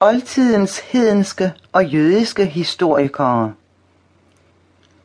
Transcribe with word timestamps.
Oldtidens 0.00 0.78
hedenske 0.78 1.52
og 1.72 1.86
jødiske 1.86 2.46
historikere 2.46 3.52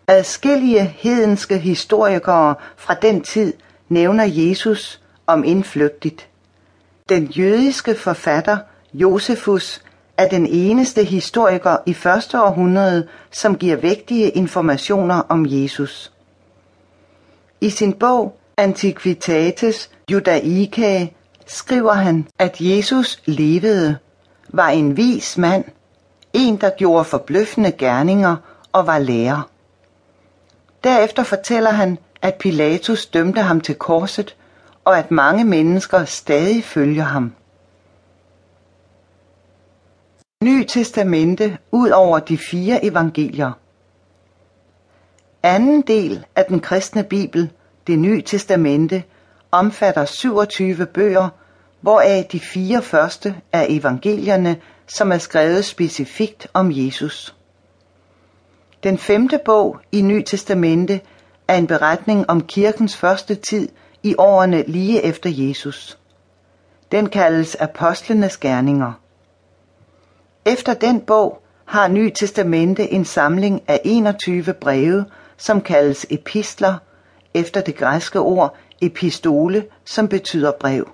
Adskillige 0.08 0.84
hedenske 0.98 1.58
historikere 1.58 2.56
fra 2.78 2.94
den 2.94 3.22
tid 3.22 3.54
nævner 3.90 4.24
Jesus 4.24 5.02
om 5.28 5.44
indflygtigt. 5.44 6.28
Den 7.10 7.26
jødiske 7.26 7.96
forfatter 7.96 8.58
Josefus 8.94 9.82
er 10.18 10.28
den 10.28 10.46
eneste 10.46 11.04
historiker 11.04 11.78
i 11.86 11.94
første 11.94 12.42
århundrede, 12.42 13.08
som 13.32 13.58
giver 13.58 13.76
vigtige 13.76 14.30
informationer 14.30 15.16
om 15.16 15.46
Jesus. 15.50 16.12
I 17.62 17.70
sin 17.70 17.94
bog 17.94 18.38
Antiquitates 18.58 19.90
Judaicae 20.12 21.10
skriver 21.48 21.94
han, 21.94 22.28
at 22.40 22.58
Jesus 22.60 23.22
levede 23.26 23.98
var 24.54 24.70
en 24.70 24.98
vis 24.98 25.38
mand, 25.38 25.66
en 26.34 26.62
der 26.62 26.70
gjorde 26.70 27.06
forbløffende 27.06 27.72
gerninger 27.72 28.36
og 28.72 28.88
var 28.88 29.00
lærer. 29.00 29.50
Derefter 30.84 31.24
fortæller 31.24 31.70
han, 31.70 31.98
at 32.22 32.36
Pilatus 32.36 33.06
dømte 33.06 33.42
ham 33.42 33.62
til 33.62 33.76
korset, 33.76 34.36
og 34.86 34.98
at 34.98 35.12
mange 35.12 35.44
mennesker 35.44 36.06
stadig 36.06 36.64
følger 36.64 37.04
ham. 37.04 37.34
Ny 40.44 40.66
Testamente 40.68 41.58
ud 41.72 41.90
over 41.90 42.20
de 42.20 42.38
fire 42.38 42.86
evangelier. 42.86 43.52
Anden 45.44 45.82
del 45.82 46.26
af 46.36 46.46
den 46.46 46.60
kristne 46.60 47.04
bibel, 47.04 47.52
det 47.88 48.00
nye 48.00 48.22
testamente, 48.22 49.04
omfatter 49.52 50.06
27 50.06 50.86
bøger, 50.86 51.30
hvoraf 51.84 52.26
de 52.32 52.40
fire 52.40 52.82
første 52.82 53.36
er 53.52 53.66
evangelierne, 53.70 54.58
som 54.88 55.12
er 55.12 55.18
skrevet 55.18 55.66
specifikt 55.66 56.48
om 56.54 56.72
Jesus. 56.72 57.36
Den 58.84 58.98
femte 58.98 59.40
bog 59.46 59.80
i 59.92 60.02
Ny 60.02 60.24
Testamente 60.26 61.02
er 61.48 61.56
en 61.56 61.68
beretning 61.68 62.30
om 62.30 62.42
kirkens 62.42 62.98
første 62.98 63.36
tid 63.36 63.70
i 64.04 64.16
årene 64.18 64.64
lige 64.68 65.02
efter 65.02 65.30
Jesus. 65.34 65.98
Den 66.92 67.10
kaldes 67.10 67.56
Apostlenes 67.56 68.38
Gerninger. 68.38 68.92
Efter 70.46 70.74
den 70.74 71.02
bog 71.02 71.44
har 71.66 71.88
Ny 71.88 72.12
Testamente 72.16 72.92
en 72.92 73.06
samling 73.06 73.62
af 73.68 73.82
21 73.86 74.54
breve, 74.54 75.06
som 75.38 75.62
kaldes 75.62 76.06
epistler, 76.10 76.76
efter 77.34 77.62
det 77.62 77.76
græske 77.76 78.20
ord 78.20 78.56
epistole, 78.82 79.66
som 79.86 80.08
betyder 80.08 80.52
brev. 80.60 80.90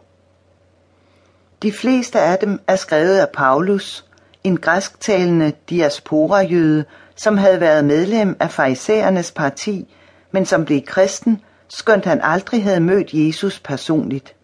De 1.61 1.71
fleste 1.71 2.19
af 2.19 2.39
dem 2.39 2.59
er 2.67 2.75
skrevet 2.75 3.17
af 3.17 3.29
Paulus, 3.29 4.05
en 4.43 4.57
græsktalende 4.57 5.53
diaspora-jøde, 5.69 6.85
som 7.15 7.37
havde 7.37 7.59
været 7.59 7.85
medlem 7.85 8.37
af 8.39 8.51
farisæernes 8.51 9.31
parti, 9.31 9.95
men 10.31 10.45
som 10.45 10.65
blev 10.65 10.81
kristen, 10.81 11.41
skønt 11.67 12.05
han 12.05 12.19
aldrig 12.23 12.63
havde 12.63 12.79
mødt 12.79 13.13
Jesus 13.13 13.59
personligt. 13.59 14.35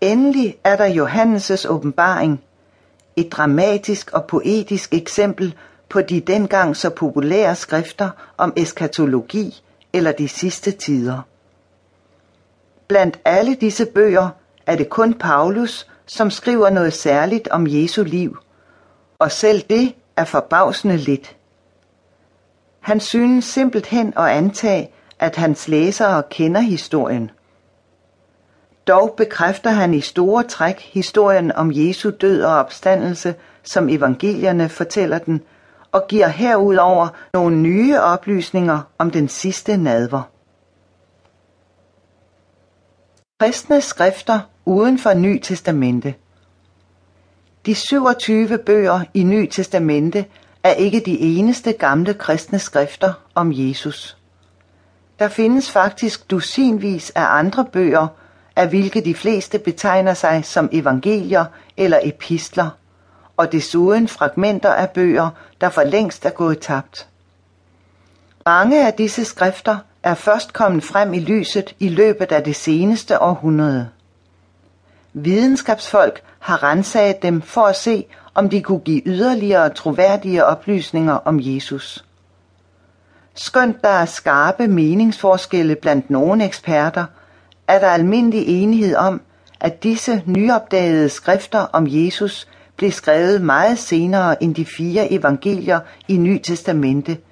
Endelig 0.00 0.58
er 0.64 0.76
der 0.76 1.04
Johannes' 1.04 1.68
åbenbaring, 1.68 2.42
et 3.16 3.32
dramatisk 3.32 4.10
og 4.12 4.24
poetisk 4.26 4.94
eksempel 4.94 5.54
på 5.88 6.00
de 6.00 6.20
dengang 6.20 6.76
så 6.76 6.90
populære 6.90 7.56
skrifter 7.56 8.10
om 8.36 8.52
eskatologi 8.56 9.62
eller 9.92 10.12
de 10.12 10.28
sidste 10.28 10.70
tider. 10.70 11.20
Blandt 12.88 13.20
alle 13.24 13.54
disse 13.54 13.86
bøger 13.86 14.28
er 14.66 14.76
det 14.76 14.88
kun 14.88 15.14
Paulus, 15.14 15.86
som 16.06 16.30
skriver 16.30 16.70
noget 16.70 16.92
særligt 16.92 17.48
om 17.48 17.66
Jesu 17.68 18.02
liv, 18.02 18.38
og 19.18 19.32
selv 19.32 19.62
det 19.70 19.94
er 20.16 20.24
forbavsende 20.24 20.96
lidt. 20.96 21.36
Han 22.80 23.00
synes 23.00 23.44
simpelthen 23.44 24.12
at 24.16 24.26
antage, 24.26 24.90
at 25.18 25.36
hans 25.36 25.68
læsere 25.68 26.22
kender 26.30 26.60
historien. 26.60 27.30
Dog 28.88 29.14
bekræfter 29.16 29.70
han 29.70 29.94
i 29.94 30.00
store 30.00 30.42
træk 30.42 30.80
historien 30.80 31.52
om 31.52 31.70
Jesu 31.74 32.10
død 32.20 32.42
og 32.42 32.56
opstandelse, 32.56 33.34
som 33.62 33.88
evangelierne 33.88 34.68
fortæller 34.68 35.18
den, 35.18 35.42
og 35.92 36.06
giver 36.08 36.28
herudover 36.28 37.08
nogle 37.34 37.56
nye 37.56 38.00
oplysninger 38.00 38.80
om 38.98 39.10
den 39.10 39.28
sidste 39.28 39.76
nadver. 39.76 40.22
Kristne 43.40 43.80
skrifter 43.80 44.40
uden 44.64 44.98
for 44.98 45.14
Ny 45.14 45.40
Testamente 45.42 46.14
De 47.66 47.74
27 47.74 48.58
bøger 48.58 49.00
i 49.14 49.22
Ny 49.22 49.48
Testamente 49.50 50.24
er 50.62 50.70
ikke 50.70 51.00
de 51.00 51.18
eneste 51.18 51.72
gamle 51.72 52.14
kristne 52.14 52.58
skrifter 52.58 53.12
om 53.34 53.52
Jesus. 53.54 54.16
Der 55.18 55.28
findes 55.28 55.70
faktisk 55.70 56.30
dusinvis 56.30 57.10
af 57.10 57.24
andre 57.24 57.64
bøger, 57.64 58.08
af 58.56 58.68
hvilke 58.68 59.00
de 59.00 59.14
fleste 59.14 59.58
betegner 59.58 60.14
sig 60.14 60.44
som 60.44 60.68
evangelier 60.72 61.44
eller 61.76 61.98
epistler, 62.02 62.70
og 63.36 63.52
desuden 63.52 64.08
fragmenter 64.08 64.72
af 64.72 64.90
bøger, 64.90 65.30
der 65.60 65.68
for 65.68 65.82
længst 65.82 66.24
er 66.24 66.30
gået 66.30 66.58
tabt. 66.58 67.08
Mange 68.46 68.86
af 68.86 68.92
disse 68.92 69.24
skrifter 69.24 69.78
er 70.02 70.14
først 70.14 70.52
kommet 70.52 70.84
frem 70.84 71.14
i 71.14 71.20
lyset 71.20 71.74
i 71.78 71.88
løbet 71.88 72.32
af 72.32 72.44
det 72.44 72.56
seneste 72.56 73.22
århundrede. 73.22 73.88
Videnskabsfolk 75.12 76.22
har 76.38 76.62
rensaget 76.62 77.22
dem 77.22 77.42
for 77.42 77.66
at 77.66 77.76
se, 77.76 78.06
om 78.34 78.48
de 78.48 78.62
kunne 78.62 78.80
give 78.80 79.02
yderligere 79.06 79.70
troværdige 79.70 80.44
oplysninger 80.44 81.12
om 81.12 81.40
Jesus. 81.42 82.04
Skønt 83.34 83.82
der 83.82 83.88
er 83.88 84.04
skarpe 84.04 84.68
meningsforskelle 84.68 85.74
blandt 85.74 86.10
nogle 86.10 86.44
eksperter, 86.44 87.04
er 87.68 87.78
der 87.78 87.88
almindelig 87.88 88.62
enighed 88.62 88.96
om, 88.96 89.20
at 89.60 89.82
disse 89.82 90.22
nyopdagede 90.26 91.08
skrifter 91.08 91.58
om 91.58 91.86
Jesus 91.88 92.48
blev 92.76 92.90
skrevet 92.90 93.42
meget 93.42 93.78
senere 93.78 94.42
end 94.42 94.54
de 94.54 94.64
fire 94.64 95.12
evangelier 95.12 95.80
i 96.08 96.16
Ny 96.16 96.40
Testamente– 96.42 97.18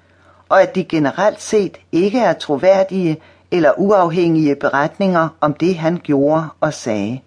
og 0.49 0.61
at 0.61 0.75
de 0.75 0.83
generelt 0.83 1.41
set 1.41 1.77
ikke 1.91 2.19
er 2.19 2.33
troværdige 2.33 3.17
eller 3.51 3.71
uafhængige 3.77 4.55
beretninger 4.55 5.29
om 5.41 5.53
det, 5.53 5.75
han 5.77 5.97
gjorde 6.03 6.47
og 6.59 6.73
sagde. 6.73 7.21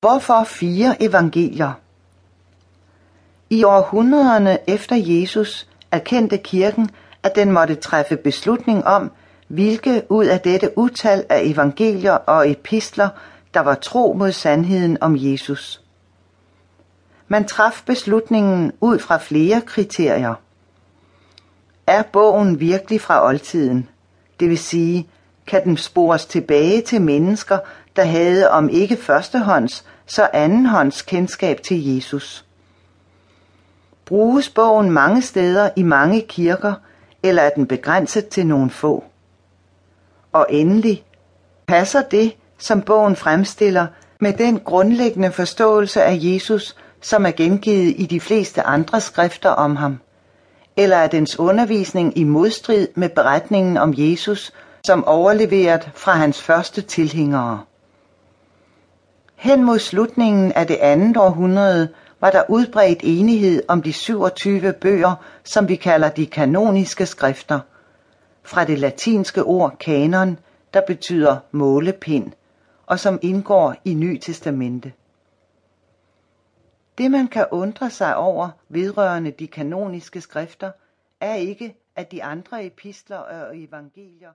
Hvorfor 0.00 0.44
fire 0.44 1.02
evangelier? 1.02 1.72
I 3.50 3.64
århundrederne 3.64 4.58
efter 4.66 4.96
Jesus 4.96 5.68
erkendte 5.90 6.38
kirken, 6.38 6.90
at 7.22 7.36
den 7.36 7.52
måtte 7.52 7.74
træffe 7.74 8.16
beslutning 8.16 8.84
om, 8.86 9.10
hvilke 9.48 10.02
ud 10.08 10.24
af 10.24 10.40
dette 10.40 10.78
utal 10.78 11.24
af 11.28 11.40
evangelier 11.44 12.12
og 12.12 12.50
epistler, 12.50 13.08
der 13.54 13.60
var 13.60 13.74
tro 13.74 14.12
mod 14.12 14.32
sandheden 14.32 14.98
om 15.00 15.16
Jesus. 15.18 15.85
Man 17.28 17.44
traf 17.44 17.82
beslutningen 17.86 18.72
ud 18.80 18.98
fra 18.98 19.18
flere 19.18 19.60
kriterier. 19.60 20.34
Er 21.86 22.02
bogen 22.02 22.60
virkelig 22.60 23.00
fra 23.00 23.26
oldtiden? 23.26 23.88
Det 24.40 24.48
vil 24.48 24.58
sige, 24.58 25.08
kan 25.46 25.64
den 25.64 25.76
spores 25.76 26.26
tilbage 26.26 26.82
til 26.82 27.02
mennesker, 27.02 27.58
der 27.96 28.04
havde 28.04 28.50
om 28.50 28.68
ikke 28.68 28.96
førstehånds, 28.96 29.84
så 30.06 30.28
andenhånds 30.32 31.02
kendskab 31.02 31.62
til 31.62 31.94
Jesus. 31.94 32.44
Bruges 34.04 34.48
bogen 34.48 34.90
mange 34.90 35.22
steder 35.22 35.70
i 35.76 35.82
mange 35.82 36.20
kirker, 36.20 36.74
eller 37.22 37.42
er 37.42 37.50
den 37.50 37.66
begrænset 37.66 38.28
til 38.28 38.46
nogle 38.46 38.70
få? 38.70 39.04
Og 40.32 40.46
endelig, 40.50 41.04
passer 41.66 42.02
det, 42.02 42.36
som 42.58 42.82
bogen 42.82 43.16
fremstiller, 43.16 43.86
med 44.20 44.32
den 44.32 44.60
grundlæggende 44.60 45.32
forståelse 45.32 46.02
af 46.02 46.18
Jesus, 46.20 46.76
som 47.00 47.26
er 47.26 47.30
gengivet 47.30 47.94
i 47.98 48.06
de 48.06 48.20
fleste 48.20 48.62
andre 48.62 49.00
skrifter 49.00 49.50
om 49.50 49.76
ham? 49.76 49.98
Eller 50.76 50.96
er 50.96 51.06
dens 51.06 51.38
undervisning 51.38 52.18
i 52.18 52.24
modstrid 52.24 52.88
med 52.94 53.08
beretningen 53.08 53.76
om 53.76 53.94
Jesus, 53.96 54.52
som 54.86 55.04
overleveret 55.04 55.90
fra 55.94 56.12
hans 56.12 56.42
første 56.42 56.82
tilhængere? 56.82 57.60
Hen 59.36 59.64
mod 59.64 59.78
slutningen 59.78 60.52
af 60.52 60.66
det 60.66 60.76
andet 60.76 61.16
århundrede 61.16 61.88
var 62.20 62.30
der 62.30 62.42
udbredt 62.48 63.00
enighed 63.02 63.62
om 63.68 63.82
de 63.82 63.92
27 63.92 64.72
bøger, 64.72 65.14
som 65.44 65.68
vi 65.68 65.76
kalder 65.76 66.08
de 66.08 66.26
kanoniske 66.26 67.06
skrifter, 67.06 67.60
fra 68.44 68.64
det 68.64 68.78
latinske 68.78 69.42
ord 69.44 69.76
kanon, 69.80 70.38
der 70.74 70.80
betyder 70.86 71.36
målepind, 71.50 72.32
og 72.86 73.00
som 73.00 73.18
indgår 73.22 73.74
i 73.84 73.94
Ny 73.94 74.18
Testamente. 74.18 74.92
Det 76.98 77.10
man 77.10 77.28
kan 77.28 77.46
undre 77.52 77.90
sig 77.90 78.16
over 78.16 78.50
vedrørende 78.68 79.30
de 79.30 79.46
kanoniske 79.46 80.20
skrifter, 80.20 80.72
er 81.20 81.34
ikke, 81.34 81.76
at 81.96 82.12
de 82.12 82.24
andre 82.24 82.66
epistler 82.66 83.16
og 83.16 83.58
evangelier 83.58 84.32